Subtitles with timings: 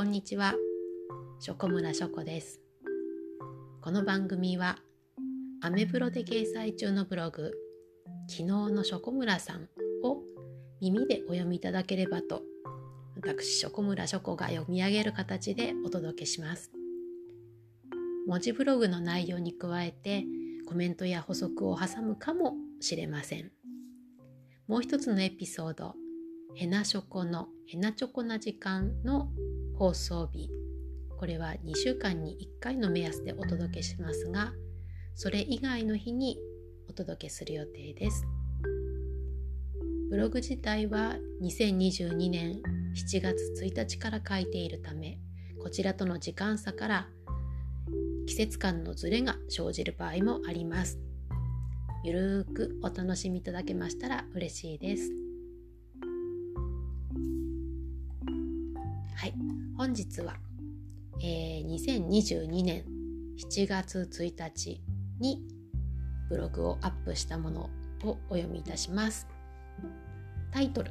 [0.00, 0.54] こんにちは。
[1.40, 2.62] ショコムラショコです。
[3.82, 4.78] この番組は
[5.60, 7.52] アメブロで掲載中のブログ
[8.26, 9.68] 昨日のショコムラさん
[10.02, 10.22] を
[10.80, 12.40] 耳でお読みいただければと
[13.14, 16.70] 私ショコムラショコが読み上げる形でお届けします。
[18.26, 20.24] 文字ブログの内容に加えて
[20.66, 23.52] コメントや補足を挟むかもしれません。
[24.66, 25.94] もう一つのエピソード
[26.54, 29.28] ヘナショコのヘナチョコな時間の
[29.78, 30.50] 放送日。
[31.16, 34.52] これは2週間に1回の目安でお届けしますが
[35.14, 36.36] それ以外の日に
[36.88, 38.26] お届けする予定です。
[40.10, 42.60] ブログ自体は2022年
[42.96, 45.20] 7月1日から書いているため
[45.62, 47.08] こちらとの時間差から
[48.26, 50.98] 季節感のズレが生じる場合もあります。
[52.02, 55.19] ゆるーくお楽しみいただけましたら嬉しいです。
[59.80, 60.34] 本日は、
[61.22, 62.84] えー、2022年
[63.50, 64.78] 7月1日
[65.18, 65.42] に
[66.28, 67.70] ブログをアップしたもの
[68.04, 69.26] をお読みいたします。
[70.50, 70.90] タイトル。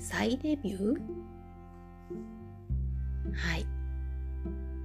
[0.00, 0.96] 再デビュー？
[3.36, 3.66] はい、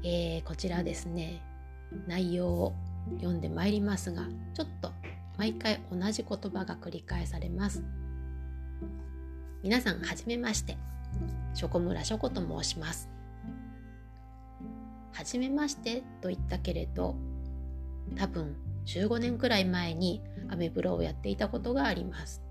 [0.04, 1.42] えー、こちらですね。
[2.06, 2.76] 内容を
[3.16, 4.92] 読んでまいりますがちょっと
[5.40, 7.84] 毎回同じ言葉が繰り返されます。
[9.64, 10.78] 皆さんはじめまして。
[11.60, 13.10] ショコムラショコと申します。
[15.12, 17.18] はじめましてと言ったけれど
[18.16, 22.42] 多分15年くらい前にアメブロをやっていたことがあります。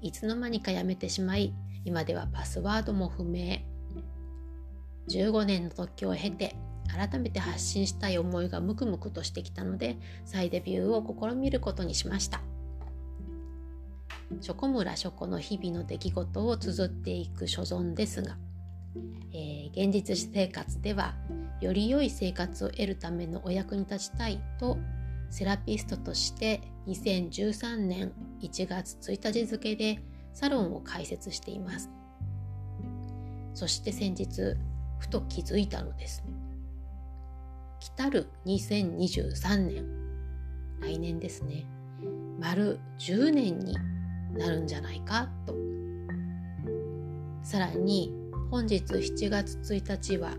[0.00, 1.52] いつの間にかやめてしまい
[1.84, 3.58] 今ではパスワードも不明。
[5.10, 6.56] 15年の時を経て
[6.88, 12.40] 改めて発信したい思いがムクムクとしてきたので再デビューを試みることにしました。
[14.40, 18.36] ショコムラショコの日々の出来事を綴っていく所存ですが、
[19.32, 21.14] えー、現実生活では
[21.60, 24.78] より良い生活を得るためのお役に立ちたいと
[25.30, 30.00] セラピストとして2013年1月1日付で
[30.32, 31.90] サロンを開設しています。
[33.54, 34.56] そして先日
[34.98, 36.24] ふと気づいたのです。
[37.80, 39.84] 来たる2023年。
[40.80, 41.64] 来年ですね。
[42.38, 43.76] 丸10年に
[44.38, 45.28] なるんじゃないか？
[45.46, 45.54] と。
[47.42, 48.12] さらに
[48.50, 50.34] 本日7月1日は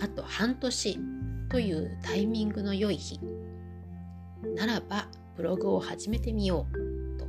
[0.00, 0.98] あと半年
[1.48, 3.20] というタイミングの良い日。
[4.56, 7.18] ならばブログを始めてみよう。
[7.18, 7.26] と。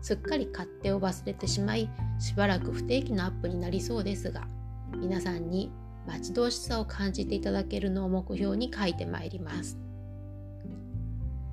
[0.00, 4.48] すっかり勝手を忘れてしまいしばらく不定期のアップになりそうですが
[4.96, 5.70] 皆さんに
[6.06, 9.78] 待ち遠しさを感じていただけるのを目標に書いてまいります。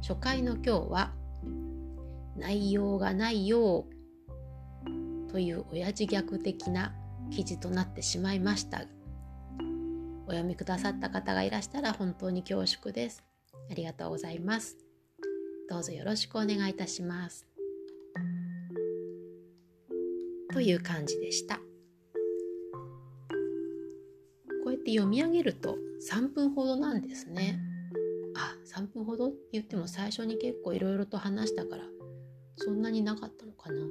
[0.01, 1.13] 初回の今日は
[2.39, 3.85] 内容がないよ
[5.31, 6.93] という親父逆的な
[7.31, 8.85] 記事となってしまいました。
[10.25, 13.23] お読みくださった方がいらしたら本当に恐縮です。
[13.69, 14.77] ありがとうございます。
[15.69, 17.45] どうぞよろしくお願いいたします。
[20.51, 21.57] という感じでした。
[21.57, 21.61] こ
[24.67, 25.77] うやって読み上げると
[26.11, 27.59] 3分ほどなんですね。
[28.35, 31.83] あ3分ほどって言っても最初に結構いろいろと話したから
[32.61, 33.81] そんなになかったのかな。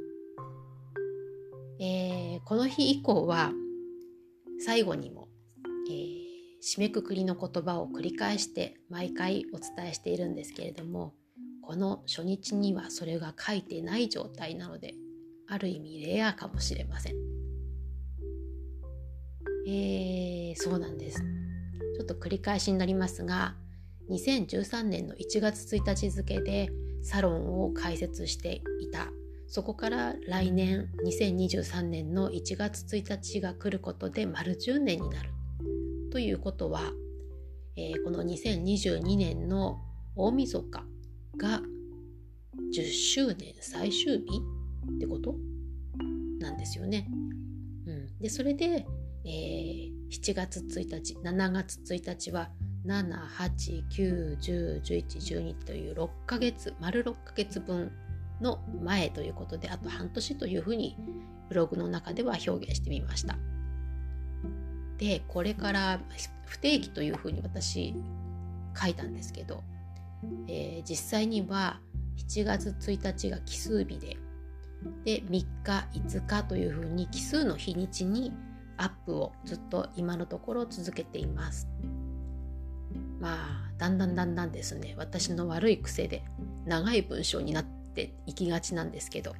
[1.80, 3.52] えー、この日以降は
[4.60, 5.28] 最後にも、
[5.88, 6.18] えー、
[6.62, 11.14] 締めくくりの言葉を繰り返して毎回お伝えしているんですけれども
[11.62, 14.94] この初日にはそれが書いてない状態なので
[15.48, 17.14] ある意味レアかもしれません。
[19.66, 21.22] えー、そうなんです。
[21.96, 23.54] ちょっと繰り返しになりますが
[24.10, 26.70] 2013年の1月1日付で
[27.02, 29.08] サロンを開設していた。
[29.46, 35.30] そこから来年2023年の1月1日が来ることで丸10年になる。
[36.10, 36.82] ということは、
[37.76, 39.80] えー、この2022年の
[40.16, 40.84] 大晦日
[41.38, 41.62] が
[42.76, 44.24] 10周年最終日
[44.96, 45.34] ってこと？
[46.40, 47.08] なんですよね。
[47.86, 48.86] うん、でそれで、
[49.24, 52.50] えー、7月1日7月1日は
[52.86, 57.90] 789101112という6ヶ月丸6ヶ月分
[58.40, 60.96] の前ということであと半年というふうに
[61.48, 63.36] ブログの中では表現してみました。
[64.98, 66.00] でこれから
[66.46, 67.94] 不定期というふうに私
[68.76, 69.62] 書いたんですけど、
[70.48, 71.80] えー、実際には
[72.16, 74.16] 7月1日が奇数日で
[75.04, 75.46] で3日
[75.92, 78.32] 5日というふうに奇数の日にちに
[78.76, 81.68] アップをずっと今のところ続けています。
[83.20, 86.22] まあだんだんだんだんですね私の悪い癖で
[86.66, 89.34] 長い文章になっていきがちなんですけど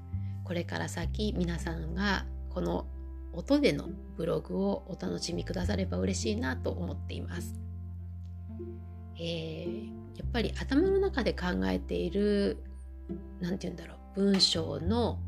[0.45, 2.87] これから先皆さんがこの
[3.33, 7.55] 音でのブログをお楽しみくだされば嬉しいなと思っています。
[9.21, 9.87] えー、
[10.17, 12.57] やっぱり頭の中で考えている
[13.41, 15.19] 何て言うんだろう文章の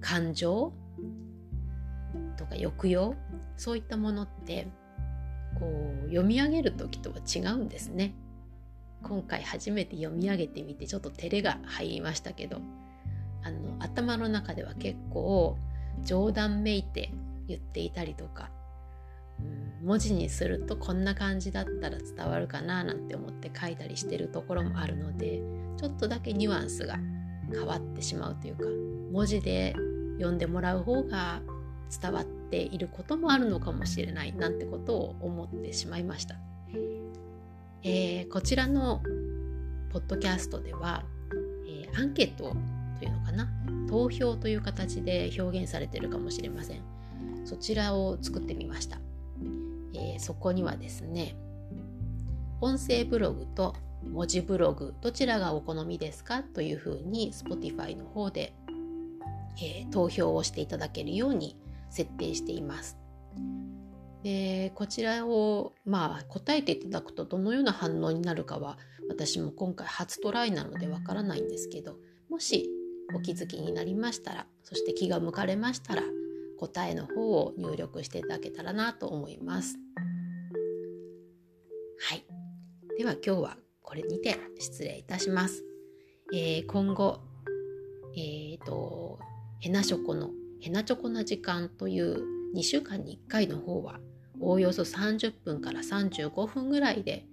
[0.00, 0.72] 感情
[2.36, 3.14] とか抑揚
[3.56, 4.68] そういったものって
[5.58, 8.14] こう読み上げる時とは違うんですね。
[9.02, 12.60] 今回初めて読み上げてみてちょっと照れが入りましたけど
[13.42, 15.58] あの頭の中では結構
[16.02, 17.12] 冗談めいて
[17.46, 18.50] 言っていたりとか、
[19.38, 25.42] うん、文字にするとこんな感じだったら伝わるかななんて思って書いたりしてるところもあるので
[25.76, 26.98] ちょっとだけニュアンスが
[27.52, 28.64] 変わってしまうというか
[29.12, 29.74] 文字で
[30.16, 31.42] 読んでもらう方が
[32.00, 36.36] 伝わっていることもあるのかもしれないなんてことを思ってしまいました。
[37.82, 39.02] えー、こちらの
[39.92, 41.04] ポッドキャストでは、
[41.68, 42.56] えー、アンケート
[42.98, 43.48] というのかな？
[43.88, 46.80] 投票という形で表現されているかもしれません。
[47.44, 48.98] そちらを作ってみました、
[49.94, 51.36] えー、そこにはですね
[52.60, 56.42] 音声ブログと文字ブログどちらがお好みですか？
[56.42, 58.54] というふうに Spotify の方で、
[59.58, 61.56] えー、投票をしていただけるように
[61.94, 62.96] 設定しています
[64.22, 71.96] でこちらをまあ答えていただくとどのような反応になるかは私も今回初トライなのでわからないんですけど
[72.30, 72.70] もし
[73.14, 76.02] お気づきになりましたらそして気が向かれましたら
[76.58, 79.76] 答えの方を入力していただけたらなと思います。
[82.00, 82.24] はい。
[82.96, 85.64] では今日はこれにて失礼いたします。
[86.32, 87.20] えー、今後、
[88.16, 89.18] え、ー、と、
[89.60, 90.30] ヘナショコの
[90.64, 92.24] ヘナチョコな時間という
[92.56, 94.00] 2週間に1回の方は
[94.40, 97.26] おおよそ30分から35分ぐらいで、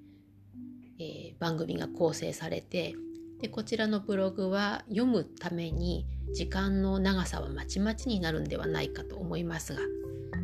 [1.00, 2.94] えー、番組が構成されて
[3.40, 9.80] でこちらのブログは読むために時間の長さはまちまちになるんではないかと思いますが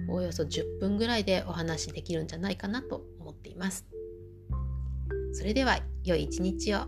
[0.07, 3.86] おおよそ10分ぐらいでお話できるんじゃないかなと思っています。
[5.33, 6.88] それでは良い一日を。